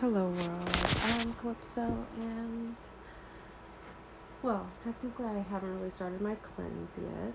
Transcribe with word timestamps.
Hello 0.00 0.26
world, 0.26 0.68
I'm 1.04 1.32
Calypso 1.40 2.06
and 2.18 2.76
well, 4.42 4.70
technically 4.84 5.24
I 5.24 5.42
haven't 5.50 5.74
really 5.78 5.90
started 5.90 6.20
my 6.20 6.34
cleanse 6.34 6.90
yet. 6.98 7.32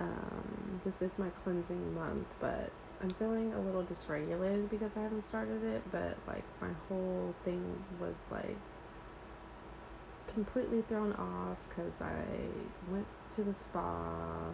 Um, 0.00 0.80
this 0.84 0.94
is 1.00 1.10
my 1.18 1.30
cleansing 1.42 1.92
month, 1.92 2.28
but 2.38 2.70
I'm 3.02 3.12
feeling 3.14 3.52
a 3.54 3.60
little 3.60 3.82
dysregulated 3.82 4.70
because 4.70 4.92
I 4.96 5.00
haven't 5.00 5.28
started 5.28 5.64
it, 5.64 5.82
but 5.90 6.16
like 6.28 6.44
my 6.60 6.70
whole 6.86 7.34
thing 7.44 7.60
was 8.00 8.14
like 8.30 8.56
completely 10.32 10.82
thrown 10.82 11.12
off 11.14 11.58
because 11.70 11.92
I 12.00 12.22
went 12.88 13.06
to 13.34 13.42
the 13.42 13.54
spa. 13.54 14.52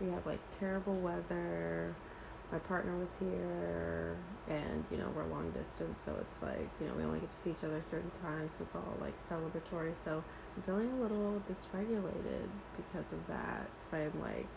We 0.00 0.08
had 0.08 0.26
like 0.26 0.40
terrible 0.58 0.96
weather 0.96 1.94
my 2.52 2.58
partner 2.58 2.96
was 2.98 3.08
here 3.18 4.01
and 4.48 4.84
you 4.90 4.96
know 4.98 5.08
we're 5.14 5.24
long 5.26 5.50
distance 5.52 6.02
so 6.04 6.16
it's 6.20 6.42
like 6.42 6.68
you 6.80 6.86
know 6.86 6.94
we 6.94 7.04
only 7.04 7.20
get 7.20 7.30
to 7.30 7.36
see 7.36 7.50
each 7.50 7.62
other 7.64 7.80
certain 7.82 8.10
times 8.10 8.50
so 8.58 8.64
it's 8.64 8.74
all 8.74 8.96
like 9.00 9.14
celebratory. 9.30 9.94
So 10.04 10.22
i'm 10.56 10.62
feeling 10.62 10.90
a 10.90 10.96
little 11.00 11.40
dysregulated 11.48 12.48
because 12.76 13.12
of 13.12 13.26
that 13.28 13.70
because 13.78 14.12
i'm 14.14 14.20
like 14.20 14.48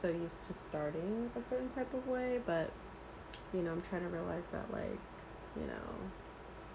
so 0.00 0.08
used 0.08 0.46
to 0.46 0.54
starting 0.54 1.30
a 1.36 1.42
certain 1.42 1.68
type 1.68 1.92
of 1.94 2.06
way 2.06 2.38
but 2.46 2.72
you 3.52 3.62
know 3.62 3.72
i'm 3.72 3.82
trying 3.82 4.02
to 4.02 4.08
realize 4.08 4.44
that 4.52 4.70
like 4.72 5.00
you 5.54 5.66
know 5.66 6.10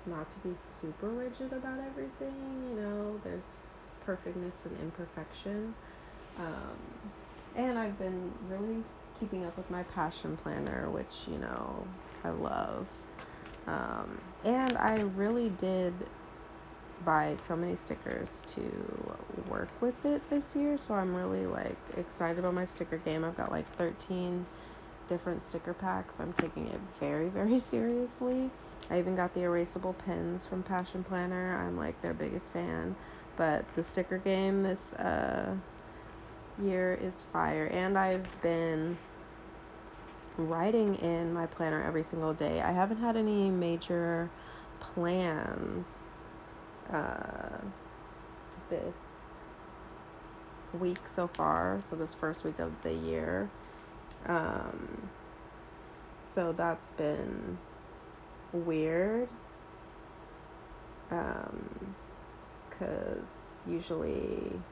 not 0.06 0.30
to 0.32 0.40
be 0.40 0.56
super 0.56 1.10
rigid 1.10 1.52
about 1.54 1.80
everything 1.80 2.36
you 2.70 2.76
know 2.76 3.18
there's 3.24 3.46
perfectness 4.06 4.66
and 4.66 4.80
imperfection. 4.80 5.74
Um, 6.38 6.78
and 7.56 7.80
i've 7.80 7.98
been 7.98 8.32
really 8.48 8.84
keeping 9.20 9.46
up 9.46 9.58
with 9.58 9.70
my 9.70 9.84
passion 9.84 10.38
planner, 10.38 10.90
which, 10.90 11.28
you 11.28 11.38
know, 11.38 11.88
I 12.24 12.30
love. 12.30 12.88
Um, 13.68 14.22
and 14.44 14.78
I 14.78 14.96
really 14.96 15.50
did 15.50 15.94
buy 17.04 17.36
so 17.36 17.56
many 17.56 17.76
stickers 17.76 18.44
to 18.48 18.62
work 19.50 19.70
with 19.82 20.06
it 20.06 20.22
this 20.30 20.56
year. 20.56 20.78
So 20.78 20.94
I'm 20.94 21.16
really 21.16 21.46
like 21.46 21.78
excited 21.98 22.40
about 22.40 22.54
my 22.54 22.66
sticker 22.66 22.98
game. 22.98 23.24
I've 23.24 23.38
got 23.38 23.52
like 23.52 23.66
13 23.78 24.46
different 25.08 25.42
sticker 25.42 25.74
packs. 25.74 26.16
I'm 26.20 26.34
taking 26.34 26.68
it 26.68 26.80
very, 27.00 27.30
very 27.30 27.60
seriously. 27.72 28.50
I 28.90 29.00
even 29.00 29.16
got 29.16 29.34
the 29.34 29.42
erasable 29.42 29.98
pins 30.06 30.46
from 30.46 30.64
Passion 30.64 31.04
Planner. 31.04 31.58
I'm 31.58 31.78
like 31.78 32.00
their 32.02 32.14
biggest 32.14 32.52
fan. 32.52 32.96
But 33.38 33.66
the 33.76 33.84
sticker 33.84 34.18
game 34.18 34.64
this 34.64 34.94
uh, 34.94 35.56
year 36.58 36.94
is 36.94 37.24
fire. 37.24 37.66
And 37.68 37.98
I've 37.98 38.42
been 38.42 38.98
writing 40.38 40.96
in 40.96 41.34
my 41.34 41.48
planner 41.48 41.84
every 41.84 42.04
single 42.04 42.34
day. 42.34 42.62
I 42.62 42.72
haven't 42.72 42.98
had 42.98 43.18
any 43.18 43.50
major 43.50 44.30
plans 44.80 45.88
uh, 46.90 47.58
this 48.70 48.96
week 50.74 51.08
so 51.08 51.28
far, 51.28 51.82
so 51.86 51.96
this 51.96 52.14
first 52.14 52.44
week 52.44 52.60
of 52.60 52.82
the 52.82 52.94
year. 52.94 53.50
Um, 54.26 55.12
so 56.24 56.54
that's 56.54 56.92
been 56.92 57.58
weird. 58.52 59.30
Um, 61.12 61.96
cause 62.72 63.62
usually 63.66 64.66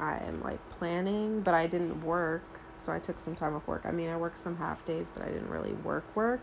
I 0.00 0.22
am 0.26 0.42
like 0.42 0.60
planning, 0.78 1.42
but 1.42 1.54
I 1.54 1.66
didn't 1.66 2.00
work 2.04 2.42
so 2.80 2.92
I 2.92 2.98
took 2.98 3.20
some 3.20 3.34
time 3.34 3.54
off 3.54 3.66
work. 3.66 3.82
I 3.84 3.90
mean, 3.90 4.08
I 4.08 4.16
worked 4.16 4.38
some 4.38 4.56
half 4.56 4.84
days, 4.84 5.10
but 5.14 5.22
I 5.22 5.26
didn't 5.26 5.48
really 5.48 5.74
work 5.84 6.04
work. 6.16 6.40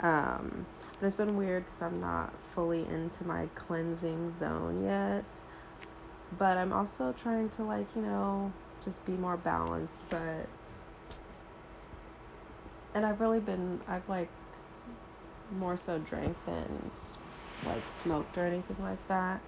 Um, 0.00 0.66
but 0.98 1.06
it's 1.06 1.16
been 1.16 1.36
weird 1.36 1.64
because 1.64 1.82
I'm 1.82 2.00
not 2.00 2.34
fully 2.54 2.84
into 2.84 3.24
my 3.24 3.46
cleansing 3.54 4.36
zone 4.36 4.84
yet. 4.84 5.24
But 6.36 6.58
I'm 6.58 6.72
also 6.72 7.12
trying 7.12 7.48
to 7.50 7.62
like, 7.64 7.86
you 7.94 8.02
know, 8.02 8.52
just 8.84 9.04
be 9.06 9.12
more 9.12 9.36
balanced. 9.36 10.00
But 10.10 10.46
and 12.94 13.06
I've 13.06 13.20
really 13.20 13.40
been, 13.40 13.80
I've 13.86 14.08
like 14.08 14.30
more 15.56 15.76
so 15.76 15.98
drank 15.98 16.36
than 16.44 16.90
like 17.64 17.82
smoked 18.02 18.36
or 18.36 18.44
anything 18.44 18.76
like 18.80 19.06
that. 19.08 19.40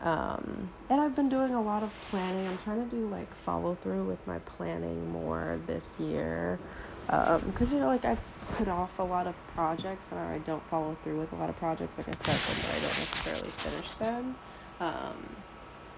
Um, 0.00 0.72
and 0.90 1.00
I've 1.00 1.16
been 1.16 1.28
doing 1.28 1.54
a 1.54 1.62
lot 1.62 1.82
of 1.82 1.90
planning. 2.10 2.46
I'm 2.46 2.58
trying 2.58 2.88
to 2.88 2.96
do 2.96 3.08
like 3.08 3.34
follow 3.44 3.74
through 3.74 4.04
with 4.06 4.24
my 4.26 4.38
planning 4.40 5.10
more 5.10 5.60
this 5.66 5.98
year. 5.98 6.60
Because, 7.06 7.70
um, 7.70 7.74
you 7.74 7.80
know, 7.80 7.88
like 7.88 8.04
I 8.04 8.16
put 8.48 8.68
off 8.68 8.98
a 8.98 9.02
lot 9.02 9.26
of 9.26 9.34
projects 9.48 10.06
and 10.12 10.20
I 10.20 10.38
don't 10.38 10.66
follow 10.68 10.96
through 11.02 11.18
with 11.18 11.32
a 11.32 11.36
lot 11.36 11.50
of 11.50 11.56
projects. 11.56 11.98
Like 11.98 12.08
I 12.08 12.14
start 12.14 12.46
them, 12.46 12.60
but 12.60 12.70
I 12.70 12.78
don't 12.78 12.98
necessarily 12.98 13.52
finish 13.62 13.94
them. 13.94 14.36
Um, 14.80 15.42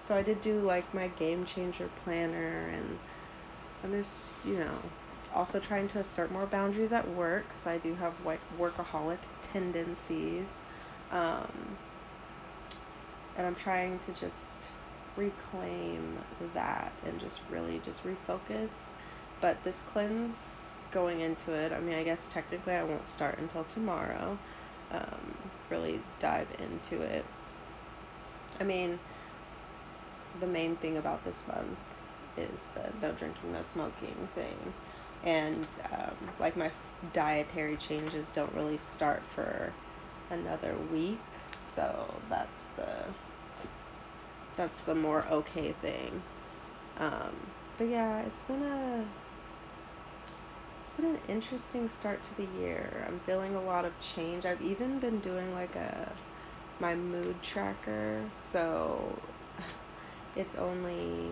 so 0.07 0.15
I 0.15 0.23
did 0.23 0.41
do 0.41 0.61
like 0.61 0.93
my 0.93 1.07
game 1.07 1.45
changer 1.45 1.89
planner 2.03 2.69
and 2.69 2.99
I'm 3.83 3.91
just, 3.91 4.13
you 4.43 4.57
know, 4.57 4.91
also 5.33 5.59
trying 5.59 5.87
to 5.89 5.99
assert 5.99 6.31
more 6.31 6.47
boundaries 6.47 6.91
at 6.91 7.07
work 7.07 7.49
because 7.49 7.67
I 7.67 7.77
do 7.77 7.95
have 7.95 8.13
like 8.25 8.41
workaholic 8.57 9.19
tendencies. 9.41 10.47
Um, 11.11 11.77
and 13.37 13.47
I'm 13.47 13.55
trying 13.55 13.99
to 13.99 14.11
just 14.13 14.35
reclaim 15.17 16.17
that 16.53 16.91
and 17.05 17.19
just 17.19 17.39
really 17.49 17.79
just 17.85 18.01
refocus. 18.03 18.69
But 19.39 19.57
this 19.63 19.75
cleanse 19.91 20.35
going 20.91 21.21
into 21.21 21.51
it, 21.51 21.71
I 21.71 21.79
mean, 21.79 21.95
I 21.95 22.03
guess 22.03 22.19
technically 22.33 22.73
I 22.73 22.83
won't 22.83 23.07
start 23.07 23.37
until 23.39 23.63
tomorrow. 23.65 24.37
Um, 24.91 25.33
really 25.69 25.99
dive 26.19 26.47
into 26.59 27.01
it. 27.01 27.25
I 28.59 28.63
mean, 28.63 28.99
the 30.39 30.47
main 30.47 30.75
thing 30.77 30.97
about 30.97 31.23
this 31.25 31.35
month 31.47 31.77
is 32.37 32.59
the 32.75 33.05
no 33.05 33.13
drinking, 33.13 33.53
no 33.53 33.61
smoking 33.73 34.29
thing. 34.35 34.73
And 35.23 35.65
um, 35.91 36.15
like 36.39 36.57
my 36.57 36.71
dietary 37.13 37.77
changes 37.77 38.27
don't 38.33 38.53
really 38.53 38.79
start 38.95 39.21
for 39.35 39.73
another 40.29 40.75
week. 40.91 41.19
So 41.75 42.13
that's 42.29 42.49
the 42.75 43.05
that's 44.57 44.83
the 44.85 44.95
more 44.95 45.25
okay 45.31 45.73
thing. 45.81 46.21
Um, 46.97 47.35
but 47.77 47.85
yeah, 47.85 48.19
it's 48.21 48.41
been 48.41 48.61
a 48.61 49.05
it's 50.83 50.91
been 50.93 51.05
an 51.05 51.19
interesting 51.27 51.89
start 51.89 52.21
to 52.23 52.37
the 52.37 52.47
year. 52.59 53.05
I'm 53.07 53.19
feeling 53.25 53.55
a 53.55 53.61
lot 53.61 53.85
of 53.85 53.93
change. 54.15 54.45
I've 54.45 54.61
even 54.61 54.99
been 54.99 55.19
doing 55.19 55.53
like 55.53 55.75
a 55.75 56.11
my 56.79 56.95
mood 56.95 57.35
tracker. 57.41 58.23
So 58.51 59.17
it's 60.35 60.55
only 60.55 61.29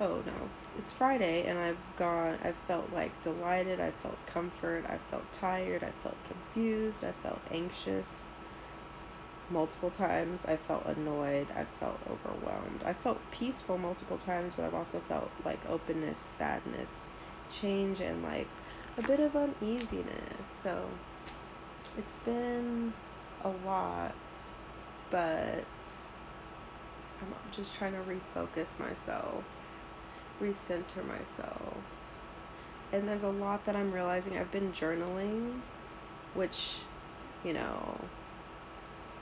oh 0.00 0.22
no, 0.24 0.50
it's 0.78 0.92
Friday 0.92 1.46
and 1.46 1.58
I've 1.58 1.78
gone 1.98 2.38
I've 2.44 2.56
felt 2.66 2.92
like 2.94 3.10
delighted, 3.22 3.80
I 3.80 3.92
felt 4.02 4.18
comfort, 4.32 4.84
I 4.88 4.98
felt 5.10 5.24
tired, 5.32 5.82
I 5.82 5.92
felt 6.02 6.16
confused, 6.28 7.02
I 7.02 7.12
felt 7.22 7.40
anxious 7.50 8.06
multiple 9.50 9.90
times. 9.90 10.40
I 10.46 10.56
felt 10.56 10.86
annoyed. 10.86 11.46
I 11.54 11.66
felt 11.80 11.98
overwhelmed. 12.08 12.82
I 12.84 12.92
felt 12.92 13.18
peaceful 13.30 13.78
multiple 13.78 14.18
times, 14.18 14.54
but 14.56 14.64
I've 14.64 14.74
also 14.74 15.00
felt 15.08 15.30
like 15.44 15.58
openness, 15.68 16.18
sadness, 16.36 16.90
change, 17.60 18.00
and 18.00 18.22
like 18.22 18.48
a 18.96 19.02
bit 19.02 19.20
of 19.20 19.34
uneasiness. 19.36 20.42
So 20.62 20.84
it's 21.96 22.16
been 22.24 22.92
a 23.44 23.48
lot, 23.66 24.14
but 25.10 25.64
I'm 27.20 27.34
just 27.54 27.74
trying 27.78 27.92
to 27.92 28.00
refocus 28.00 28.78
myself, 28.78 29.44
recenter 30.40 31.06
myself. 31.06 31.74
And 32.92 33.06
there's 33.06 33.22
a 33.22 33.28
lot 33.28 33.66
that 33.66 33.76
I'm 33.76 33.92
realizing. 33.92 34.38
I've 34.38 34.50
been 34.50 34.72
journaling, 34.72 35.60
which, 36.34 36.70
you 37.44 37.52
know, 37.52 38.00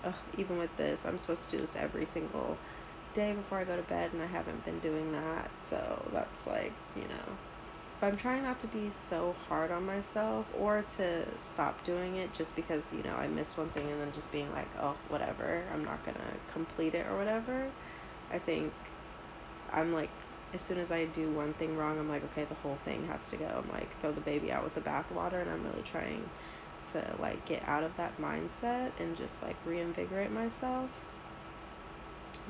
uh, 0.06 0.12
even 0.38 0.58
with 0.58 0.74
this, 0.76 1.00
I'm 1.04 1.18
supposed 1.18 1.48
to 1.50 1.56
do 1.56 1.66
this 1.66 1.74
every 1.76 2.06
single 2.06 2.56
day 3.14 3.32
before 3.32 3.58
I 3.58 3.64
go 3.64 3.76
to 3.76 3.82
bed, 3.82 4.12
and 4.12 4.22
I 4.22 4.26
haven't 4.26 4.64
been 4.64 4.78
doing 4.80 5.12
that. 5.12 5.50
So 5.70 6.08
that's 6.12 6.46
like, 6.46 6.72
you 6.94 7.02
know. 7.02 7.36
But 8.00 8.08
I'm 8.08 8.18
trying 8.18 8.42
not 8.42 8.60
to 8.60 8.66
be 8.66 8.90
so 9.08 9.34
hard 9.48 9.70
on 9.70 9.86
myself 9.86 10.46
or 10.58 10.84
to 10.98 11.24
stop 11.54 11.82
doing 11.84 12.16
it 12.16 12.34
just 12.34 12.54
because, 12.54 12.82
you 12.94 13.02
know, 13.02 13.14
I 13.14 13.26
miss 13.26 13.56
one 13.56 13.70
thing 13.70 13.90
and 13.90 14.00
then 14.00 14.12
just 14.12 14.30
being 14.30 14.52
like, 14.52 14.68
oh, 14.82 14.94
whatever, 15.08 15.64
I'm 15.72 15.82
not 15.82 16.04
going 16.04 16.16
to 16.16 16.52
complete 16.52 16.94
it 16.94 17.06
or 17.06 17.16
whatever. 17.16 17.70
I 18.30 18.38
think 18.38 18.70
I'm 19.72 19.94
like, 19.94 20.10
as 20.52 20.60
soon 20.62 20.78
as 20.78 20.92
I 20.92 21.06
do 21.06 21.30
one 21.30 21.54
thing 21.54 21.76
wrong, 21.76 21.98
I'm 21.98 22.08
like, 22.08 22.22
okay, 22.32 22.44
the 22.44 22.54
whole 22.56 22.78
thing 22.84 23.06
has 23.06 23.20
to 23.30 23.36
go. 23.38 23.46
I'm 23.46 23.70
like, 23.72 23.88
throw 24.00 24.12
the 24.12 24.20
baby 24.20 24.52
out 24.52 24.62
with 24.62 24.74
the 24.74 24.80
bathwater, 24.82 25.40
and 25.40 25.50
I'm 25.50 25.64
really 25.64 25.84
trying 25.90 26.28
to 26.92 27.16
like 27.20 27.44
get 27.46 27.62
out 27.68 27.82
of 27.84 27.96
that 27.96 28.18
mindset 28.20 28.92
and 28.98 29.16
just 29.16 29.34
like 29.42 29.56
reinvigorate 29.64 30.30
myself. 30.30 30.90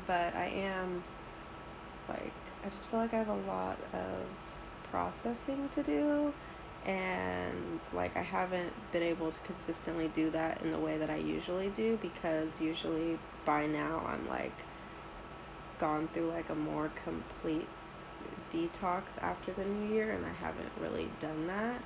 But 0.07 0.35
I 0.35 0.47
am 0.47 1.03
like 2.09 2.33
I 2.65 2.69
just 2.71 2.89
feel 2.91 3.01
like 3.01 3.15
I 3.15 3.19
have 3.19 3.29
a 3.29 3.47
lot 3.47 3.79
of 3.93 4.27
processing 4.91 5.69
to 5.75 5.83
do 5.83 6.33
and 6.85 7.81
like 7.93 8.17
I 8.17 8.23
haven't 8.23 8.73
been 8.93 9.03
able 9.03 9.33
to 9.33 9.39
consistently 9.45 10.09
do 10.15 10.31
that 10.31 10.63
in 10.63 10.71
the 10.71 10.79
way 10.79 10.99
that 10.99 11.11
I 11.11 11.17
usually 11.17 11.69
do 11.71 11.99
because 12.01 12.49
usually 12.61 13.19
by 13.45 13.67
now 13.67 14.05
I'm 14.07 14.29
like 14.29 14.53
gone 15.81 16.09
through 16.15 16.31
like 16.31 16.49
a 16.49 16.55
more 16.55 16.91
complete 17.05 17.69
detox 18.53 19.03
after 19.21 19.53
the 19.53 19.65
new 19.65 19.95
year 19.95 20.13
and 20.13 20.25
I 20.25 20.33
haven't 20.33 20.71
really 20.81 21.09
done 21.21 21.47
that 21.49 21.83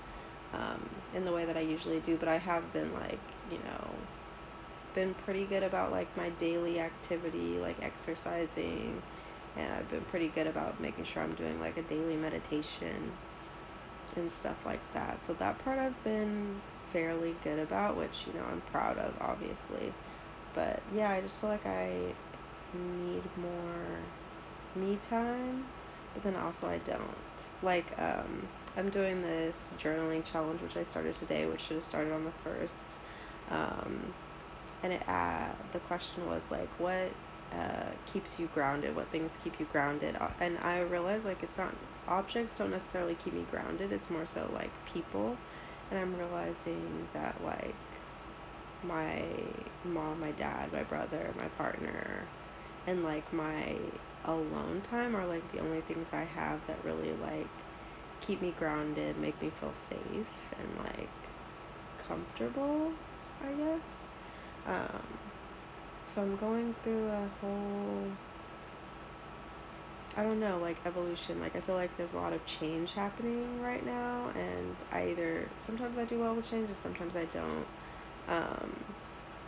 um, 0.55 0.88
in 1.14 1.25
the 1.25 1.32
way 1.32 1.44
that 1.44 1.56
I 1.56 1.61
usually 1.61 2.00
do 2.00 2.17
but 2.17 2.29
I 2.29 2.38
have 2.38 2.73
been 2.73 2.93
like 2.94 3.20
you 3.50 3.58
know 3.58 3.88
been 4.94 5.14
pretty 5.25 5.44
good 5.47 5.62
about 5.62 5.93
like 5.93 6.14
my 6.17 6.31
daily 6.31 6.81
activity 6.81 7.58
like 7.58 7.76
exercising 7.82 9.00
and 9.56 9.73
I've 9.73 9.91
been 9.91 10.05
pretty 10.11 10.29
good 10.29 10.47
about 10.47 10.81
making 10.81 11.05
sure 11.05 11.23
I'm 11.23 11.35
doing 11.35 11.61
like 11.61 11.76
a 11.76 11.82
daily 11.82 12.17
meditation 12.17 13.12
and 14.17 14.31
stuff 14.32 14.56
like 14.64 14.81
that. 14.94 15.19
So 15.26 15.35
that 15.35 15.58
part 15.64 15.79
I've 15.79 16.05
been 16.05 16.61
fairly 16.93 17.35
good 17.44 17.58
about, 17.58 17.97
which, 17.97 18.11
you 18.26 18.32
know, 18.38 18.44
I'm 18.50 18.61
proud 18.73 18.99
of, 18.99 19.14
obviously. 19.20 19.93
But 20.55 20.81
yeah, 20.94 21.11
I 21.11 21.20
just 21.20 21.37
feel 21.37 21.50
like 21.50 21.67
I 21.67 22.14
need 22.75 23.23
more 23.37 23.99
me 24.75 24.99
time, 25.08 25.64
but 26.14 26.23
then 26.25 26.37
also 26.37 26.67
I 26.67 26.79
don't. 26.79 27.39
Like, 27.62 27.92
um, 27.98 28.50
I'm 28.76 28.90
doing 28.90 29.22
this 29.22 29.72
journaling 29.76 30.24
challenge, 30.24 30.62
which 30.62 30.76
I 30.76 30.84
started 30.84 31.16
today, 31.16 31.46
which 31.46 31.62
should 31.62 31.76
have 31.76 31.84
started 31.84 32.12
on 32.12 32.24
the 32.24 32.32
first. 32.32 32.98
Um, 33.48 34.14
and 34.82 34.92
it, 34.94 35.08
uh, 35.08 35.52
the 35.72 35.80
question 35.80 36.26
was 36.26 36.42
like, 36.50 36.78
what 36.78 37.16
uh, 37.52 37.90
keeps 38.06 38.38
you 38.38 38.48
grounded? 38.48 38.94
What 38.94 39.10
things 39.10 39.36
keep 39.42 39.60
you 39.60 39.66
grounded? 39.66 40.16
Uh, 40.20 40.30
and 40.40 40.58
I 40.58 40.80
realized 40.80 41.24
like 41.24 41.42
it's 41.42 41.58
not 41.58 41.76
objects 42.08 42.54
don't 42.54 42.70
necessarily 42.70 43.14
keep 43.16 43.34
me 43.34 43.44
grounded. 43.44 43.92
It's 43.92 44.10
more 44.10 44.26
so 44.26 44.50
like 44.52 44.82
people. 44.84 45.40
And 45.90 45.98
I'm 45.98 46.14
realizing 46.14 47.08
that 47.14 47.42
like 47.42 47.74
my 48.82 49.52
mom, 49.84 50.20
my 50.20 50.32
dad, 50.32 50.72
my 50.72 50.82
brother, 50.84 51.34
my 51.38 51.48
partner, 51.48 52.32
and 52.86 53.04
like 53.04 53.32
my 53.32 53.76
alone 54.24 54.82
time 54.82 55.16
are 55.16 55.26
like 55.26 55.50
the 55.52 55.60
only 55.60 55.80
things 55.82 56.06
I 56.12 56.24
have 56.24 56.60
that 56.66 56.84
really 56.84 57.12
like 57.14 57.48
keep 58.20 58.42
me 58.42 58.52
grounded, 58.58 59.18
make 59.18 59.40
me 59.42 59.50
feel 59.60 59.72
safe 59.88 60.26
and 60.58 60.78
like 60.78 61.08
comfortable, 62.06 62.92
I 63.42 63.52
guess. 63.52 63.82
Um, 64.66 65.18
so 66.14 66.22
I'm 66.22 66.36
going 66.36 66.74
through 66.82 67.08
a 67.08 67.28
whole 67.40 68.04
I 70.16 70.22
don't 70.22 70.40
know, 70.40 70.58
like 70.58 70.76
evolution. 70.84 71.40
Like 71.40 71.54
I 71.56 71.60
feel 71.60 71.76
like 71.76 71.96
there's 71.96 72.12
a 72.14 72.16
lot 72.18 72.32
of 72.32 72.44
change 72.46 72.92
happening 72.92 73.60
right 73.62 73.84
now 73.84 74.30
and 74.34 74.76
I 74.92 75.08
either 75.10 75.48
sometimes 75.66 75.96
I 75.98 76.04
do 76.04 76.18
well 76.20 76.34
with 76.34 76.50
change 76.50 76.68
and 76.68 76.78
sometimes 76.78 77.16
I 77.16 77.26
don't. 77.26 77.66
Um, 78.28 78.84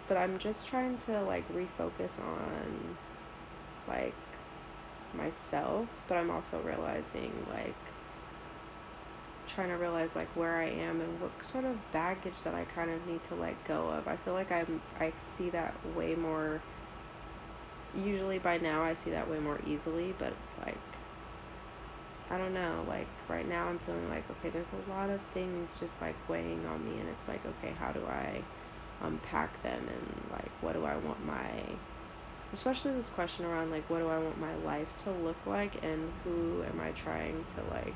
but 0.09 0.17
I'm 0.17 0.39
just 0.39 0.67
trying 0.67 0.99
to 0.99 1.23
like 1.23 1.49
refocus 1.49 2.19
on 2.21 2.97
myself, 5.15 5.87
but 6.09 6.17
I'm 6.17 6.31
also 6.31 6.61
realizing 6.61 7.33
like 7.51 7.75
trying 9.55 9.69
to 9.69 9.75
realize 9.75 10.09
like 10.15 10.29
where 10.37 10.57
I 10.57 10.69
am 10.69 11.01
and 11.01 11.21
what 11.21 11.31
sort 11.45 11.65
of 11.65 11.77
baggage 11.93 12.35
that 12.45 12.55
I 12.55 12.65
kind 12.75 12.91
of 12.91 13.07
need 13.07 13.21
to 13.29 13.35
let 13.35 13.55
go 13.67 13.89
of. 13.89 14.09
I 14.09 14.17
feel 14.17 14.35
like 14.35 14.51
I'm 14.51 14.81
I 14.99 15.13
see 15.37 15.51
that 15.51 15.75
way 15.97 16.15
more 16.15 16.61
usually 17.95 18.39
by 18.39 18.59
now 18.59 18.83
I 18.83 18.97
see 19.05 19.11
that 19.11 19.29
way 19.29 19.39
more 19.39 19.61
easily, 19.67 20.15
but 20.19 20.33
like 20.65 20.79
I 22.31 22.39
don't 22.39 22.55
know, 22.55 22.85
like 22.89 23.09
right 23.29 23.47
now 23.47 23.67
I'm 23.67 23.79
feeling 23.81 24.09
like 24.09 24.25
okay, 24.31 24.51
there's 24.51 24.67
a 24.87 24.91
lot 24.91 25.11
of 25.11 25.21
things 25.35 25.71
just 25.79 25.93
like 26.01 26.17
weighing 26.29 26.65
on 26.67 26.85
me 26.85 26.99
and 26.99 27.09
it's 27.09 27.29
like 27.29 27.45
okay, 27.45 27.75
how 27.79 27.93
do 27.93 28.01
I 28.07 28.43
unpack 29.03 29.63
them 29.63 29.87
and 29.89 30.31
like 30.31 30.51
what 30.63 30.73
do 30.75 30.85
I 30.85 30.97
want 30.97 31.25
my 31.27 31.51
especially 32.53 32.93
this 32.93 33.09
question 33.11 33.45
around 33.45 33.71
like 33.71 33.89
what 33.89 33.99
do 33.99 34.09
I 34.09 34.19
want 34.19 34.39
my 34.41 34.55
life 34.57 34.89
to 35.05 35.11
look 35.11 35.37
like 35.47 35.83
and 35.83 36.13
who 36.25 36.63
am 36.65 36.81
I 36.81 36.93
trying 36.93 37.45
to 37.57 37.75
like 37.75 37.95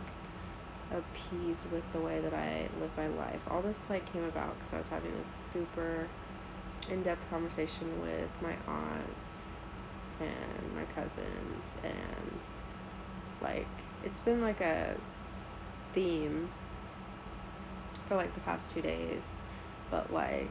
appease 0.90 1.58
with 1.72 1.82
the 1.92 2.00
way 2.00 2.20
that 2.20 2.32
I 2.32 2.68
live 2.80 2.90
my 2.96 3.08
life. 3.08 3.40
All 3.50 3.60
this 3.62 3.76
like 3.90 4.10
came 4.12 4.24
about 4.24 4.54
because 4.58 4.74
I 4.74 4.78
was 4.78 4.86
having 4.88 5.12
this 5.12 5.26
super 5.52 6.08
in-depth 6.88 7.28
conversation 7.30 8.00
with 8.00 8.30
my 8.40 8.54
aunt 8.72 9.10
and 10.20 10.74
my 10.74 10.84
cousins 10.94 11.62
and 11.82 12.40
like 13.42 13.66
it's 14.04 14.20
been 14.20 14.40
like 14.40 14.60
a 14.60 14.96
theme 15.94 16.48
for 18.08 18.16
like 18.16 18.32
the 18.34 18.40
past 18.40 18.62
two 18.72 18.80
days 18.80 19.20
but 19.90 20.12
like 20.12 20.48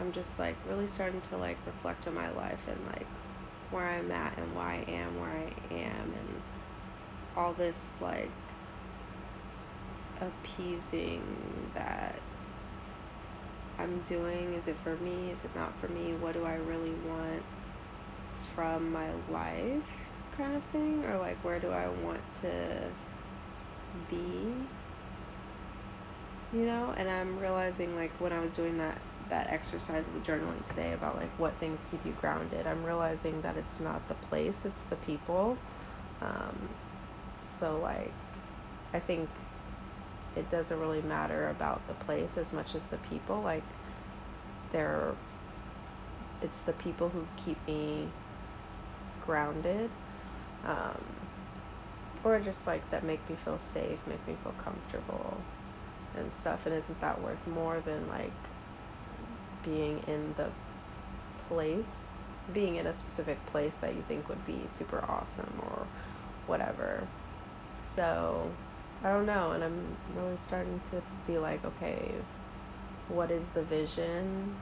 i'm 0.00 0.12
just 0.12 0.30
like 0.38 0.56
really 0.68 0.88
starting 0.88 1.20
to 1.20 1.36
like 1.36 1.56
reflect 1.66 2.06
on 2.06 2.14
my 2.14 2.30
life 2.32 2.60
and 2.68 2.78
like 2.86 3.06
where 3.70 3.86
i'm 3.86 4.10
at 4.10 4.36
and 4.38 4.54
why 4.54 4.84
i 4.86 4.90
am 4.90 5.20
where 5.20 5.30
i 5.30 5.74
am 5.74 6.12
and 6.12 6.42
all 7.36 7.52
this 7.54 7.76
like 8.00 8.30
appeasing 10.20 11.22
that 11.74 12.18
i'm 13.78 14.00
doing. 14.08 14.54
Is 14.54 14.68
it 14.68 14.76
for 14.84 14.96
me? 14.96 15.30
Is 15.32 15.38
it 15.44 15.54
not 15.56 15.72
for 15.80 15.88
me? 15.88 16.14
What 16.14 16.34
do 16.34 16.44
i 16.44 16.54
really 16.54 16.94
want 17.08 17.42
from 18.54 18.92
my 18.92 19.10
life 19.30 19.82
kind 20.36 20.56
of 20.56 20.62
thing? 20.72 21.04
Or 21.04 21.18
like 21.18 21.42
where 21.44 21.58
do 21.58 21.70
I 21.70 21.88
want 21.88 22.20
to 22.42 22.82
be? 24.10 24.54
You 26.52 26.66
know? 26.66 26.94
And 26.96 27.08
I'm 27.08 27.38
realizing 27.38 27.96
like 27.96 28.12
when 28.20 28.32
I 28.32 28.40
was 28.40 28.50
doing 28.52 28.78
that 28.78 28.98
that 29.30 29.48
exercise 29.50 30.04
of 30.06 30.22
journaling 30.22 30.66
today 30.68 30.92
about 30.92 31.16
like 31.16 31.30
what 31.38 31.54
things 31.58 31.78
keep 31.90 32.04
you 32.04 32.12
grounded. 32.20 32.66
I'm 32.66 32.84
realizing 32.84 33.40
that 33.42 33.56
it's 33.56 33.80
not 33.80 34.06
the 34.08 34.14
place 34.14 34.54
it's 34.64 34.74
the 34.90 34.96
people. 34.96 35.56
Um, 36.20 36.68
so 37.58 37.78
like 37.78 38.12
I 38.92 39.00
think 39.00 39.28
it 40.36 40.50
doesn't 40.50 40.78
really 40.78 41.02
matter 41.02 41.48
about 41.50 41.86
the 41.86 41.94
place 41.94 42.30
as 42.36 42.52
much 42.52 42.74
as 42.74 42.82
the 42.90 42.98
people. 43.08 43.40
Like 43.40 43.64
they're 44.72 45.14
it's 46.42 46.60
the 46.66 46.72
people 46.74 47.08
who 47.08 47.26
keep 47.44 47.56
me 47.66 48.08
grounded 49.24 49.90
um, 50.66 51.02
or 52.22 52.38
just 52.40 52.66
like 52.66 52.88
that 52.90 53.04
make 53.04 53.28
me 53.30 53.36
feel 53.44 53.58
safe 53.72 53.98
make 54.06 54.26
me 54.28 54.36
feel 54.42 54.54
comfortable 54.62 55.38
and 56.16 56.30
stuff. 56.40 56.60
And 56.66 56.74
isn't 56.74 57.00
that 57.00 57.20
worth 57.22 57.44
more 57.46 57.80
than 57.80 58.06
like 58.08 58.30
being 59.64 60.02
in 60.06 60.34
the 60.36 60.50
place 61.48 61.86
being 62.52 62.76
in 62.76 62.86
a 62.86 62.98
specific 62.98 63.44
place 63.46 63.72
that 63.80 63.94
you 63.94 64.04
think 64.06 64.28
would 64.28 64.46
be 64.46 64.60
super 64.78 65.02
awesome 65.08 65.60
or 65.62 65.86
whatever. 66.46 67.06
So 67.96 68.50
i 69.02 69.08
don't 69.08 69.26
know 69.26 69.50
and 69.50 69.62
i'm 69.62 69.96
really 70.16 70.38
starting 70.46 70.80
to 70.90 71.02
be 71.26 71.36
like 71.36 71.62
okay 71.64 72.00
what 73.08 73.30
is 73.30 73.42
the 73.54 73.62
vision? 73.62 74.56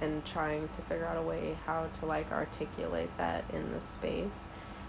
And 0.00 0.24
trying 0.24 0.68
to 0.68 0.82
figure 0.82 1.06
out 1.06 1.16
a 1.16 1.22
way 1.22 1.56
how 1.66 1.88
to 1.98 2.06
like 2.06 2.30
articulate 2.30 3.10
that 3.18 3.44
in 3.52 3.72
the 3.72 3.80
space. 3.94 4.30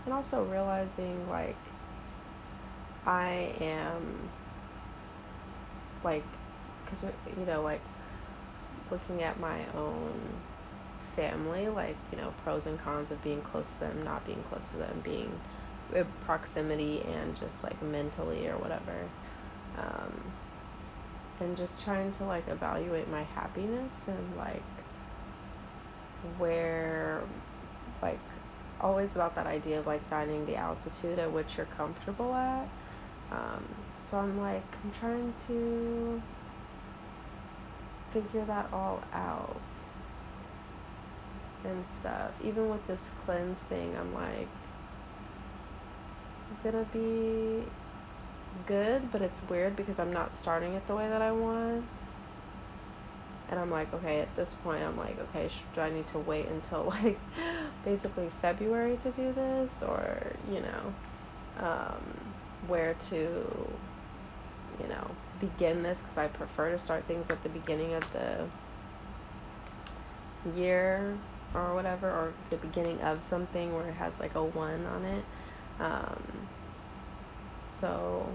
And 0.05 0.13
also 0.13 0.43
realizing 0.43 1.27
like 1.29 1.55
I 3.05 3.53
am 3.59 4.29
like 6.03 6.23
because 6.85 7.03
you 7.37 7.45
know 7.45 7.61
like 7.61 7.81
looking 8.91 9.23
at 9.23 9.39
my 9.39 9.65
own 9.75 10.19
family 11.15 11.67
like 11.67 11.97
you 12.11 12.17
know 12.17 12.33
pros 12.43 12.65
and 12.65 12.79
cons 12.79 13.11
of 13.11 13.21
being 13.23 13.41
close 13.41 13.67
to 13.73 13.79
them 13.81 14.03
not 14.03 14.25
being 14.25 14.43
close 14.49 14.69
to 14.71 14.77
them 14.77 15.01
being 15.03 15.31
proximity 16.25 17.01
and 17.01 17.37
just 17.39 17.63
like 17.63 17.81
mentally 17.81 18.47
or 18.47 18.57
whatever 18.57 19.09
um, 19.77 20.23
and 21.39 21.57
just 21.57 21.81
trying 21.83 22.11
to 22.13 22.23
like 22.25 22.47
evaluate 22.47 23.09
my 23.09 23.23
happiness 23.23 23.91
and 24.07 24.37
like 24.37 24.61
where 26.37 27.23
like 28.01 28.19
always 28.81 29.09
about 29.15 29.35
that 29.35 29.47
idea 29.47 29.79
of 29.79 29.87
like 29.87 30.07
finding 30.09 30.45
the 30.45 30.55
altitude 30.55 31.19
at 31.19 31.31
which 31.31 31.47
you're 31.57 31.65
comfortable 31.77 32.33
at. 32.33 32.67
Um, 33.31 33.63
so 34.09 34.17
I'm 34.17 34.39
like, 34.39 34.63
I'm 34.83 34.91
trying 34.99 35.33
to 35.47 36.21
figure 38.13 38.45
that 38.45 38.69
all 38.73 39.01
out 39.13 39.59
and 41.65 41.83
stuff. 41.99 42.31
Even 42.43 42.69
with 42.69 42.85
this 42.87 42.99
cleanse 43.25 43.57
thing, 43.69 43.95
I'm 43.97 44.13
like, 44.13 44.47
this 46.49 46.57
is 46.57 46.63
gonna 46.63 46.85
be 46.93 47.63
good, 48.65 49.11
but 49.11 49.21
it's 49.21 49.41
weird 49.49 49.75
because 49.75 49.99
I'm 49.99 50.13
not 50.13 50.35
starting 50.35 50.73
it 50.73 50.87
the 50.87 50.95
way 50.95 51.07
that 51.07 51.21
I 51.21 51.31
want 51.31 51.85
and 53.49 53.59
I'm 53.59 53.71
like, 53.71 53.91
okay, 53.93 54.21
at 54.21 54.35
this 54.35 54.55
point, 54.63 54.83
I'm 54.83 54.97
like, 54.97 55.17
okay, 55.19 55.49
do 55.73 55.81
I 55.81 55.89
need 55.89 56.07
to 56.11 56.19
wait 56.19 56.47
until 56.47 56.83
like 57.03 57.19
basically 57.83 58.29
February 58.41 58.99
to 59.03 59.11
do 59.11 59.33
this, 59.33 59.69
or 59.81 60.33
you 60.51 60.61
know, 60.61 60.93
um, 61.57 62.03
where 62.67 62.95
to, 63.09 63.43
you 64.81 64.87
know, 64.87 65.11
begin 65.39 65.83
this 65.83 65.97
because 65.97 66.17
I 66.17 66.27
prefer 66.27 66.71
to 66.71 66.79
start 66.79 67.05
things 67.05 67.29
at 67.29 67.41
the 67.43 67.49
beginning 67.49 67.93
of 67.93 68.03
the 68.13 68.47
year 70.55 71.17
or 71.53 71.73
whatever, 71.73 72.09
or 72.09 72.33
the 72.49 72.57
beginning 72.57 72.99
of 73.01 73.21
something 73.29 73.73
where 73.73 73.87
it 73.87 73.93
has 73.95 74.13
like 74.19 74.35
a 74.35 74.43
one 74.43 74.85
on 74.85 75.03
it. 75.05 75.25
Um, 75.79 76.47
so 77.79 78.27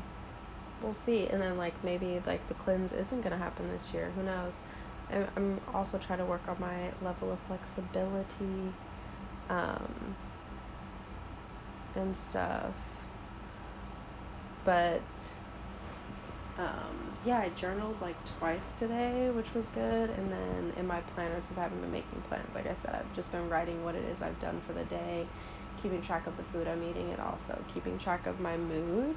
we'll 0.83 0.97
see. 1.07 1.26
And 1.26 1.41
then 1.41 1.57
like 1.57 1.75
maybe 1.85 2.21
like 2.26 2.47
the 2.49 2.55
cleanse 2.55 2.93
isn't 2.93 3.23
gonna 3.23 3.38
happen 3.38 3.69
this 3.71 3.93
year. 3.93 4.11
Who 4.17 4.23
knows? 4.23 4.55
I'm 5.37 5.61
also 5.73 5.99
trying 5.99 6.19
to 6.19 6.25
work 6.25 6.43
on 6.49 6.57
my 6.59 6.91
level 7.03 7.31
of 7.33 7.38
flexibility 7.47 8.73
um, 9.50 10.17
and 11.95 12.17
stuff. 12.31 12.73
But 14.64 15.03
um, 16.58 16.96
yeah, 17.25 17.38
I 17.38 17.49
journaled 17.50 17.96
like 18.00 18.16
twice 18.38 18.62
today, 18.78 19.30
which 19.30 19.52
was 19.54 19.66
good. 19.75 20.11
And 20.11 20.30
then 20.30 20.73
in 20.76 20.87
my 20.87 21.00
planner, 21.14 21.40
since 21.40 21.58
I 21.58 21.62
haven't 21.62 21.80
been 21.80 21.92
making 21.92 22.23
plans, 22.28 22.49
like 22.54 22.66
I 22.66 22.76
said, 22.82 22.94
I've 22.94 23.16
just 23.16 23.30
been 23.32 23.49
writing 23.49 23.82
what 23.84 23.94
it 23.94 24.04
is 24.04 24.23
I've 24.23 24.38
done 24.40 24.61
for 24.66 24.73
the 24.73 24.84
day, 24.84 25.26
keeping 25.82 26.00
track 26.02 26.26
of 26.26 26.37
the 26.37 26.44
food 26.44 26.68
I'm 26.68 26.82
eating, 26.82 27.11
and 27.11 27.20
also 27.20 27.58
keeping 27.73 27.99
track 27.99 28.26
of 28.26 28.38
my 28.40 28.56
mood. 28.56 29.16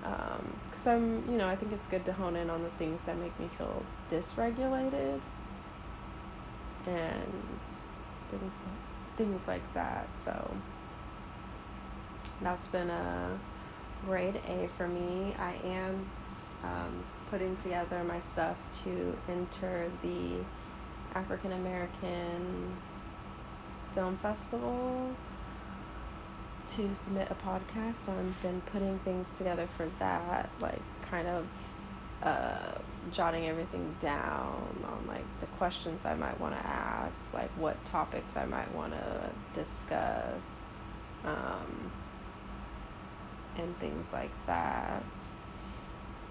Because 0.00 0.86
um, 0.86 1.22
I'm, 1.26 1.32
you 1.32 1.38
know, 1.38 1.48
I 1.48 1.56
think 1.56 1.72
it's 1.72 1.86
good 1.90 2.04
to 2.06 2.12
hone 2.12 2.36
in 2.36 2.50
on 2.50 2.62
the 2.62 2.70
things 2.70 3.00
that 3.06 3.18
make 3.18 3.38
me 3.38 3.50
feel 3.58 3.82
dysregulated 4.10 5.20
and 6.86 7.32
things, 8.30 8.52
things 9.16 9.40
like 9.46 9.74
that. 9.74 10.08
So 10.24 10.56
that's 12.42 12.66
been 12.68 12.90
a 12.90 13.38
grade 14.04 14.40
A 14.46 14.68
for 14.76 14.86
me. 14.86 15.34
I 15.38 15.54
am 15.64 16.06
um, 16.64 17.04
putting 17.30 17.56
together 17.58 18.02
my 18.04 18.20
stuff 18.32 18.56
to 18.84 19.16
enter 19.28 19.90
the 20.02 20.38
African 21.14 21.52
American 21.52 22.76
Film 23.94 24.18
Festival 24.22 25.14
to 26.76 26.90
submit 27.04 27.28
a 27.30 27.34
podcast. 27.34 27.94
So 28.06 28.12
I've 28.12 28.42
been 28.42 28.60
putting 28.72 28.98
things 29.00 29.26
together 29.38 29.68
for 29.76 29.88
that, 29.98 30.50
like 30.60 30.82
kind 31.10 31.28
of 31.28 31.46
uh, 32.22 32.78
jotting 33.12 33.46
everything 33.48 33.94
down 34.00 34.84
on 34.88 35.04
like 35.06 35.24
the 35.40 35.46
questions 35.58 36.00
I 36.04 36.14
might 36.14 36.40
want 36.40 36.54
to 36.54 36.66
ask, 36.66 37.14
like 37.32 37.50
what 37.58 37.76
topics 37.86 38.36
I 38.36 38.46
might 38.46 38.72
want 38.74 38.92
to 38.92 39.30
discuss, 39.54 40.40
um, 41.24 41.90
and 43.56 43.78
things 43.78 44.06
like 44.12 44.32
that. 44.46 45.04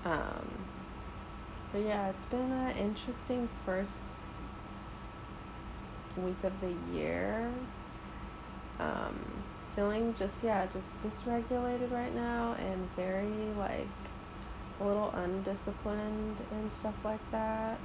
Um, 0.04 0.68
but 1.72 1.82
yeah, 1.82 2.10
it's 2.10 2.26
been 2.26 2.52
an 2.52 2.78
interesting 2.78 3.50
first 3.66 4.20
week 6.16 6.44
of 6.44 6.60
the 6.60 6.72
year. 6.72 7.54
Um, 8.80 9.46
feeling 9.76 10.14
just, 10.14 10.36
yeah, 10.44 10.68
just 10.68 10.88
dysregulated 11.04 11.92
right 11.92 12.14
now 12.14 12.56
and 12.56 12.90
very 12.96 13.54
like 13.56 13.90
a 14.80 14.84
little 14.86 15.12
undisciplined 15.14 16.46
and 16.52 16.72
stuff 16.74 16.96
like 17.04 17.22
that. 17.32 17.82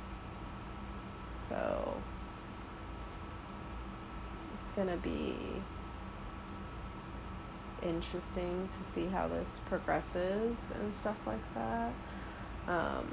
So 1.49 2.05
it's 4.53 4.71
gonna 4.77 4.97
be 4.97 5.67
interesting 7.83 8.69
to 8.69 8.95
see 8.95 9.07
how 9.07 9.29
this 9.29 9.49
progresses 9.69 10.57
and 10.75 10.95
stuff 11.01 11.17
like 11.27 11.55
that. 11.55 11.93
Um, 12.67 13.07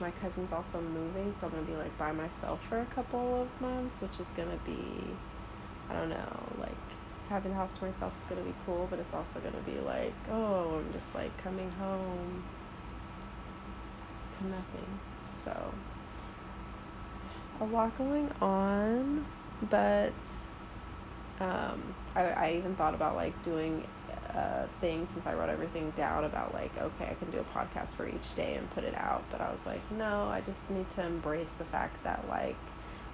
my 0.00 0.10
cousin's 0.10 0.52
also 0.52 0.80
moving, 0.80 1.34
so 1.40 1.46
I'm 1.46 1.52
gonna 1.52 1.62
be 1.64 1.74
like 1.76 1.96
by 1.98 2.12
myself 2.12 2.60
for 2.68 2.80
a 2.80 2.86
couple 2.86 3.42
of 3.42 3.60
months, 3.60 4.00
which 4.00 4.18
is 4.20 4.26
gonna 4.36 4.58
be, 4.66 4.84
I 5.90 5.94
don't 5.94 6.10
know, 6.10 6.52
like 6.58 6.76
having 7.28 7.52
the 7.52 7.56
house 7.56 7.76
to 7.78 7.86
myself 7.86 8.12
is 8.12 8.28
gonna 8.28 8.46
be 8.46 8.54
cool, 8.66 8.86
but 8.90 8.98
it's 8.98 9.14
also 9.14 9.40
gonna 9.40 9.62
be 9.64 9.80
like, 9.80 10.14
oh, 10.30 10.78
I'm 10.78 10.92
just 10.92 11.14
like 11.14 11.36
coming 11.42 11.70
home 11.72 12.42
to 14.38 14.46
nothing. 14.46 15.00
So 15.44 15.74
a 17.60 17.64
lot 17.64 17.96
going 17.96 18.28
on, 18.40 19.24
but 19.70 20.12
um, 21.40 21.94
I, 22.14 22.22
I 22.22 22.54
even 22.58 22.76
thought 22.76 22.94
about 22.94 23.16
like 23.16 23.42
doing 23.44 23.86
uh, 24.34 24.66
thing 24.80 25.06
since 25.12 25.26
I 25.26 25.34
wrote 25.34 25.50
everything 25.50 25.92
down 25.96 26.24
about 26.24 26.54
like, 26.54 26.76
okay, 26.78 27.08
I 27.10 27.14
can 27.14 27.30
do 27.30 27.38
a 27.38 27.58
podcast 27.58 27.94
for 27.96 28.08
each 28.08 28.34
day 28.34 28.54
and 28.54 28.70
put 28.70 28.84
it 28.84 28.94
out. 28.94 29.24
But 29.30 29.40
I 29.40 29.50
was 29.50 29.60
like, 29.66 29.80
no, 29.92 30.24
I 30.24 30.40
just 30.40 30.70
need 30.70 30.90
to 30.96 31.04
embrace 31.04 31.50
the 31.58 31.64
fact 31.64 32.02
that 32.04 32.26
like, 32.28 32.56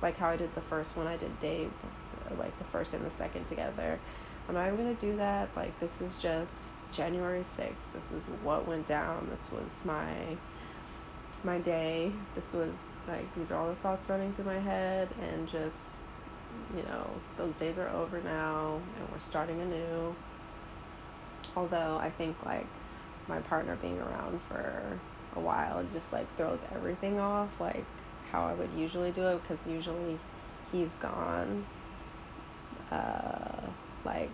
like 0.02 0.16
how 0.16 0.28
I 0.28 0.36
did 0.36 0.54
the 0.54 0.60
first 0.62 0.96
one, 0.96 1.06
I 1.06 1.16
did 1.16 1.40
day, 1.40 1.68
like 2.38 2.56
the 2.58 2.64
first 2.64 2.94
and 2.94 3.04
the 3.04 3.10
second 3.18 3.46
together. 3.48 3.98
And 4.48 4.56
I'm 4.56 4.70
not 4.70 4.78
gonna 4.78 4.94
do 4.94 5.16
that. 5.16 5.48
Like 5.56 5.78
this 5.80 5.90
is 6.00 6.12
just 6.20 6.52
January 6.92 7.44
6th. 7.56 7.74
This 7.92 8.22
is 8.22 8.28
what 8.42 8.66
went 8.66 8.86
down. 8.86 9.28
This 9.30 9.52
was 9.52 9.68
my 9.84 10.36
my 11.44 11.58
day. 11.58 12.12
This 12.34 12.52
was 12.52 12.72
like 13.06 13.34
these 13.34 13.50
are 13.50 13.56
all 13.56 13.68
the 13.68 13.76
thoughts 13.76 14.08
running 14.08 14.32
through 14.34 14.44
my 14.44 14.58
head 14.58 15.08
and 15.20 15.48
just 15.48 15.76
you 16.76 16.82
know, 16.82 17.08
those 17.36 17.54
days 17.56 17.78
are 17.78 17.88
over 17.88 18.20
now 18.22 18.80
and 18.98 19.08
we're 19.10 19.20
starting 19.20 19.60
anew. 19.60 20.14
Although 21.56 21.98
I 22.00 22.10
think 22.10 22.36
like 22.44 22.66
my 23.28 23.40
partner 23.40 23.76
being 23.76 23.98
around 23.98 24.40
for 24.48 24.98
a 25.36 25.40
while 25.40 25.84
just 25.92 26.12
like 26.12 26.34
throws 26.36 26.60
everything 26.74 27.18
off, 27.18 27.50
like 27.60 27.84
how 28.30 28.44
I 28.46 28.54
would 28.54 28.70
usually 28.76 29.10
do 29.10 29.26
it, 29.28 29.42
because 29.42 29.64
usually 29.66 30.18
he's 30.72 30.90
gone. 31.00 31.64
Uh, 32.90 33.66
like 34.04 34.30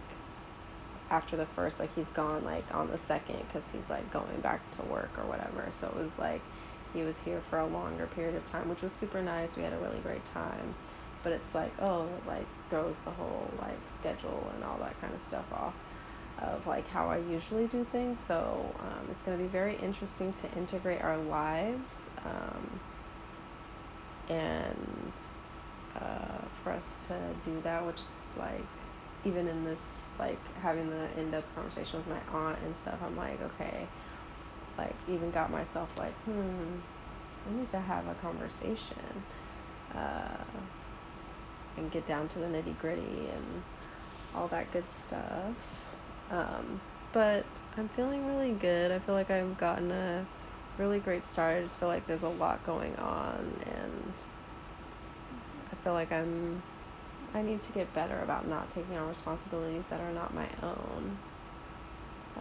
after 1.10 1.36
the 1.36 1.46
first, 1.46 1.78
like 1.78 1.94
he's 1.94 2.06
gone 2.14 2.44
like 2.44 2.64
on 2.74 2.90
the 2.90 2.98
second, 2.98 3.38
because 3.46 3.62
he's 3.72 3.88
like 3.88 4.10
going 4.12 4.40
back 4.40 4.60
to 4.76 4.82
work 4.82 5.10
or 5.18 5.24
whatever. 5.26 5.70
So 5.80 5.88
it 5.88 5.96
was 5.96 6.10
like 6.18 6.40
he 6.92 7.02
was 7.02 7.16
here 7.24 7.42
for 7.50 7.58
a 7.58 7.66
longer 7.66 8.06
period 8.14 8.36
of 8.36 8.46
time, 8.50 8.68
which 8.68 8.82
was 8.82 8.92
super 9.00 9.22
nice. 9.22 9.50
We 9.56 9.62
had 9.62 9.72
a 9.72 9.78
really 9.78 10.00
great 10.00 10.24
time. 10.32 10.74
But 11.24 11.32
it's 11.32 11.54
like, 11.54 11.72
oh, 11.80 12.06
it 12.06 12.28
like 12.28 12.46
throws 12.70 12.94
the 13.04 13.10
whole 13.10 13.50
like 13.60 13.78
schedule 14.00 14.52
and 14.54 14.64
all 14.64 14.78
that 14.78 15.00
kind 15.00 15.14
of 15.14 15.20
stuff 15.28 15.46
off 15.52 15.74
of 16.42 16.66
like 16.66 16.86
how 16.88 17.08
I 17.08 17.18
usually 17.18 17.66
do 17.66 17.86
things. 17.92 18.18
So 18.28 18.74
um, 18.80 19.08
it's 19.10 19.22
going 19.24 19.38
to 19.38 19.42
be 19.42 19.50
very 19.50 19.76
interesting 19.76 20.34
to 20.42 20.52
integrate 20.58 21.00
our 21.02 21.18
lives 21.18 21.88
um, 22.24 22.80
and 24.28 25.12
uh, 25.96 26.44
for 26.62 26.72
us 26.72 26.82
to 27.08 27.18
do 27.44 27.60
that, 27.62 27.86
which 27.86 27.96
is 27.96 28.10
like 28.38 28.64
even 29.24 29.48
in 29.48 29.64
this 29.64 29.78
like 30.18 30.38
having 30.62 30.90
the 30.90 31.18
in-depth 31.18 31.54
conversation 31.54 31.98
with 31.98 32.08
my 32.08 32.38
aunt 32.38 32.58
and 32.64 32.74
stuff. 32.82 32.98
I'm 33.02 33.16
like, 33.16 33.40
okay, 33.42 33.88
like 34.78 34.94
even 35.08 35.30
got 35.30 35.50
myself 35.50 35.88
like, 35.98 36.14
hmm, 36.24 36.76
I 37.48 37.58
need 37.58 37.70
to 37.72 37.80
have 37.80 38.06
a 38.06 38.14
conversation 38.14 39.24
uh, 39.94 40.44
and 41.76 41.90
get 41.90 42.06
down 42.06 42.28
to 42.28 42.38
the 42.38 42.46
nitty 42.46 42.78
gritty 42.78 43.28
and 43.32 43.62
all 44.34 44.48
that 44.48 44.72
good 44.72 44.84
stuff. 45.06 45.54
Um, 46.30 46.80
but 47.12 47.44
I'm 47.76 47.88
feeling 47.90 48.26
really 48.26 48.52
good. 48.52 48.90
I 48.90 48.98
feel 48.98 49.14
like 49.14 49.30
I've 49.30 49.56
gotten 49.58 49.90
a 49.90 50.26
really 50.78 50.98
great 50.98 51.26
start. 51.26 51.58
I 51.58 51.62
just 51.62 51.76
feel 51.76 51.88
like 51.88 52.06
there's 52.06 52.22
a 52.22 52.28
lot 52.28 52.64
going 52.66 52.94
on, 52.96 53.38
and 53.66 54.12
I 55.72 55.76
feel 55.84 55.92
like 55.92 56.12
I'm. 56.12 56.62
I 57.34 57.42
need 57.42 57.64
to 57.64 57.72
get 57.72 57.92
better 57.94 58.20
about 58.22 58.48
not 58.48 58.72
taking 58.74 58.96
on 58.96 59.08
responsibilities 59.08 59.82
that 59.90 60.00
are 60.00 60.12
not 60.12 60.32
my 60.34 60.46
own, 60.62 61.18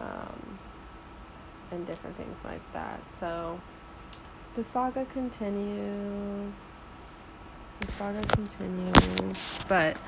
um, 0.00 0.58
and 1.72 1.84
different 1.86 2.16
things 2.16 2.36
like 2.44 2.60
that. 2.72 3.00
So 3.18 3.60
the 4.56 4.64
saga 4.72 5.04
continues. 5.06 6.54
The 7.78 7.86
saga 7.86 8.26
continues, 8.26 9.60
but 9.68 10.00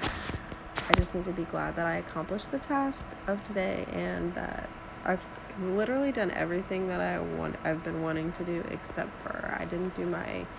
I 0.89 0.95
just 0.95 1.15
need 1.15 1.25
to 1.27 1.33
be 1.33 1.47
glad 1.47 1.77
that 1.77 1.87
I 1.87 1.97
accomplished 1.99 2.51
the 2.51 2.61
task 2.61 3.13
of 3.27 3.43
today 3.43 3.85
and 3.89 4.35
that 4.35 4.75
I've 5.05 5.27
literally 5.57 6.13
done 6.13 6.31
everything 6.33 6.89
that 6.89 7.01
I 7.01 7.21
want 7.21 7.57
I've 7.65 7.83
been 7.83 8.03
wanting 8.03 8.33
to 8.35 8.45
do 8.45 8.63
except 8.67 9.21
for 9.21 9.57
I 9.61 9.65
didn't 9.67 9.95
do 9.95 10.07
my 10.07 10.51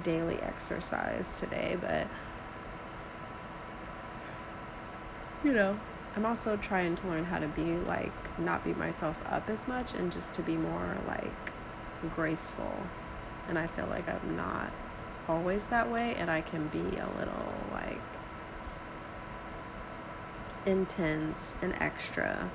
daily 0.00 0.42
exercise 0.42 1.36
today, 1.36 1.76
but 1.76 2.10
you 5.42 5.52
know, 5.52 5.82
I'm 6.14 6.26
also 6.26 6.56
trying 6.56 6.96
to 6.96 7.06
learn 7.08 7.24
how 7.24 7.38
to 7.38 7.48
be 7.48 7.78
like 7.78 8.32
not 8.36 8.64
beat 8.64 8.76
myself 8.76 9.22
up 9.26 9.48
as 9.50 9.66
much 9.66 9.94
and 9.94 10.12
just 10.12 10.34
to 10.34 10.42
be 10.42 10.56
more 10.56 10.98
like 11.02 11.54
graceful. 12.08 12.94
And 13.46 13.58
I 13.58 13.68
feel 13.68 13.86
like 13.88 14.08
I'm 14.08 14.34
not 14.36 14.74
always 15.30 15.64
that 15.66 15.88
way 15.90 16.14
and 16.18 16.30
I 16.30 16.40
can 16.42 16.66
be 16.68 16.96
a 16.96 17.08
little 17.16 17.68
like 17.70 18.02
intense 20.66 21.54
and 21.62 21.74
extra 21.80 22.50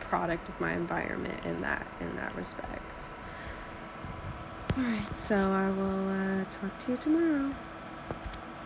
product 0.00 0.48
of 0.48 0.60
my 0.60 0.72
environment 0.72 1.44
in 1.44 1.60
that 1.60 1.86
in 2.00 2.16
that 2.16 2.34
respect. 2.34 3.08
All 4.76 4.84
right, 4.84 5.18
so 5.18 5.34
I 5.36 5.70
will 5.70 6.08
uh, 6.08 6.44
talk 6.50 6.76
to 6.80 6.92
you 6.92 6.96
tomorrow. 6.96 7.50